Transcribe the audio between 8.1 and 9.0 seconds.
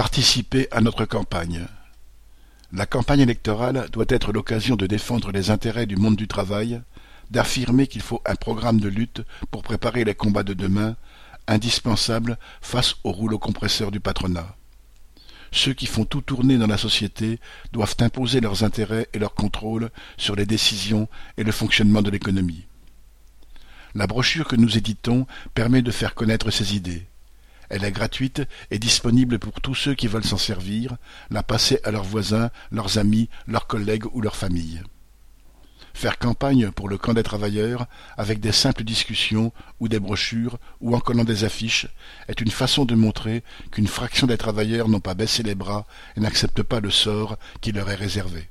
un programme de